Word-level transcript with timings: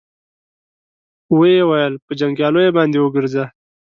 ويې 1.37 1.59
ويل: 1.69 1.93
په 2.05 2.11
جنګياليو 2.19 2.75
باندې 2.77 2.97
وګرځه. 3.01 3.45